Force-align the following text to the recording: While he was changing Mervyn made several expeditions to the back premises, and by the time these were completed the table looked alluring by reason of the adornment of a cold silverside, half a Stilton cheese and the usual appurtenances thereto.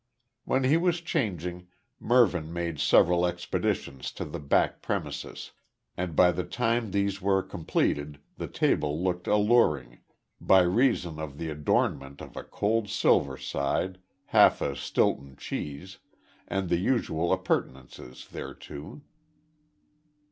While 0.45 0.63
he 0.63 0.77
was 0.77 0.99
changing 0.99 1.67
Mervyn 1.99 2.51
made 2.51 2.79
several 2.79 3.23
expeditions 3.23 4.11
to 4.13 4.25
the 4.25 4.39
back 4.39 4.81
premises, 4.81 5.51
and 5.95 6.15
by 6.15 6.31
the 6.31 6.43
time 6.43 6.89
these 6.89 7.21
were 7.21 7.43
completed 7.43 8.19
the 8.35 8.47
table 8.47 8.99
looked 8.99 9.27
alluring 9.27 9.99
by 10.39 10.61
reason 10.61 11.19
of 11.19 11.37
the 11.37 11.49
adornment 11.51 12.19
of 12.19 12.35
a 12.35 12.43
cold 12.43 12.85
silverside, 12.89 13.99
half 14.25 14.59
a 14.59 14.75
Stilton 14.75 15.35
cheese 15.35 15.99
and 16.47 16.69
the 16.69 16.79
usual 16.79 17.31
appurtenances 17.31 18.25
thereto. 18.27 19.03